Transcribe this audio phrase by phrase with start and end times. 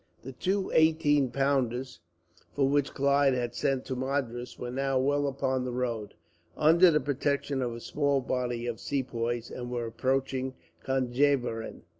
[0.23, 1.99] The two eighteen pounders,
[2.55, 6.15] for which Clive had sent to Madras, were now well upon the road,
[6.57, 11.83] under the protection of a small body of Sepoys, and were approaching Conjeveram.